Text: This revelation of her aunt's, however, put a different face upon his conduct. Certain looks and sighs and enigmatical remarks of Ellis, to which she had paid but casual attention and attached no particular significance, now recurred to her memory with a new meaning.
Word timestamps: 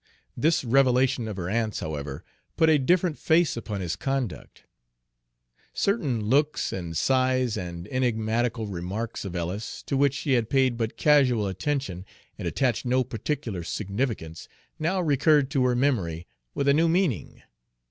This 0.35 0.63
revelation 0.63 1.27
of 1.27 1.37
her 1.37 1.47
aunt's, 1.47 1.79
however, 1.79 2.23
put 2.57 2.69
a 2.69 2.79
different 2.79 3.19
face 3.19 3.55
upon 3.55 3.81
his 3.81 3.95
conduct. 3.95 4.63
Certain 5.73 6.25
looks 6.25 6.73
and 6.73 6.97
sighs 6.97 7.55
and 7.55 7.87
enigmatical 7.87 8.65
remarks 8.65 9.25
of 9.25 9.35
Ellis, 9.35 9.83
to 9.83 9.95
which 9.95 10.15
she 10.15 10.31
had 10.31 10.49
paid 10.49 10.75
but 10.75 10.97
casual 10.97 11.45
attention 11.45 12.03
and 12.35 12.47
attached 12.47 12.83
no 12.83 13.03
particular 13.03 13.63
significance, 13.63 14.47
now 14.79 14.99
recurred 14.99 15.51
to 15.51 15.65
her 15.65 15.75
memory 15.75 16.25
with 16.55 16.67
a 16.67 16.73
new 16.73 16.89
meaning. 16.89 17.43